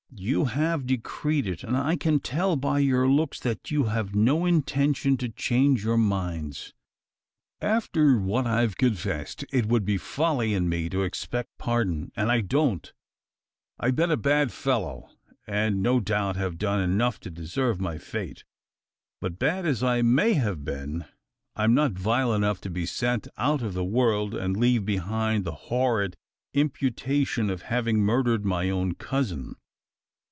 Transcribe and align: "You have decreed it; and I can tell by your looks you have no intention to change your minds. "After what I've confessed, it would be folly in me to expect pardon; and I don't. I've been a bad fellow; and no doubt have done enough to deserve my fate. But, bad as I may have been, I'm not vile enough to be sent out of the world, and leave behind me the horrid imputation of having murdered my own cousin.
"You 0.13 0.45
have 0.45 0.85
decreed 0.85 1.47
it; 1.47 1.63
and 1.63 1.75
I 1.75 1.95
can 1.95 2.19
tell 2.19 2.55
by 2.57 2.77
your 2.79 3.07
looks 3.07 3.41
you 3.69 3.85
have 3.85 4.13
no 4.13 4.45
intention 4.45 5.15
to 5.17 5.29
change 5.29 5.83
your 5.83 5.97
minds. 5.97 6.73
"After 7.61 8.19
what 8.19 8.45
I've 8.45 8.77
confessed, 8.77 9.45
it 9.51 9.65
would 9.67 9.83
be 9.85 9.97
folly 9.97 10.53
in 10.53 10.67
me 10.69 10.89
to 10.89 11.01
expect 11.03 11.49
pardon; 11.57 12.11
and 12.15 12.29
I 12.31 12.41
don't. 12.41 12.91
I've 13.79 13.95
been 13.95 14.11
a 14.11 14.17
bad 14.17 14.51
fellow; 14.51 15.09
and 15.47 15.81
no 15.81 15.99
doubt 16.01 16.35
have 16.35 16.59
done 16.59 16.81
enough 16.81 17.19
to 17.21 17.31
deserve 17.31 17.79
my 17.79 17.97
fate. 17.97 18.43
But, 19.21 19.39
bad 19.39 19.65
as 19.65 19.81
I 19.81 20.01
may 20.03 20.33
have 20.33 20.63
been, 20.65 21.05
I'm 21.55 21.73
not 21.73 21.93
vile 21.93 22.33
enough 22.35 22.59
to 22.61 22.69
be 22.69 22.85
sent 22.85 23.27
out 23.37 23.63
of 23.63 23.73
the 23.73 23.85
world, 23.85 24.35
and 24.35 24.55
leave 24.57 24.85
behind 24.85 25.43
me 25.45 25.45
the 25.45 25.55
horrid 25.71 26.15
imputation 26.53 27.49
of 27.49 27.63
having 27.63 28.01
murdered 28.01 28.45
my 28.45 28.69
own 28.69 28.93
cousin. 28.93 29.55